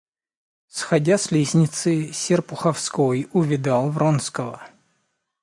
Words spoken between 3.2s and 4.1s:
увидал